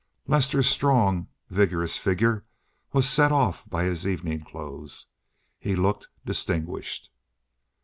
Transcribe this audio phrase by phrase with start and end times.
[0.25, 2.43] Lester's strong, vigorous figure
[2.91, 5.05] was well set off by his evening clothes,
[5.59, 7.11] he looked distinguished.